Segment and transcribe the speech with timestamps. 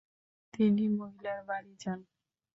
[0.53, 1.99] তিনি মহিলার বাড়ি যান।